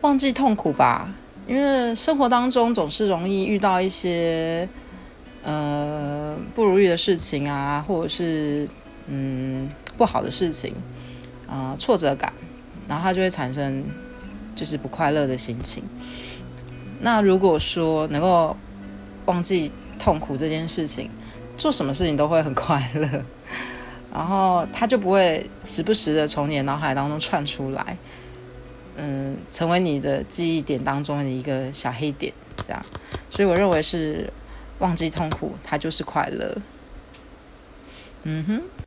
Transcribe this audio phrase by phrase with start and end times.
[0.00, 1.12] 忘记痛苦吧，
[1.46, 4.68] 因为生活当中总是容易遇到一些
[5.42, 8.68] 呃不如意的事情啊，或者是
[9.08, 10.72] 嗯不好的事情
[11.48, 12.32] 啊，挫折感，
[12.86, 13.84] 然后它就会产生
[14.54, 15.82] 就是不快乐的心情。
[17.00, 18.56] 那如果说能够
[19.26, 21.10] 忘记痛苦这件事情，
[21.56, 23.24] 做什么事情都会很快乐，
[24.14, 27.98] 然后它就不会时不时的从你的脑海当中窜出来。
[28.98, 32.32] 嗯，成为你的记忆点当中的一个小黑点，
[32.66, 32.84] 这样，
[33.30, 34.30] 所以我认为是
[34.80, 36.58] 忘记痛苦，它就是快乐。
[38.24, 38.62] 嗯哼。